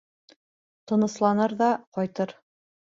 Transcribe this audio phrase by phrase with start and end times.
[0.93, 2.39] Тынысланыр ҙа ҡайтыр.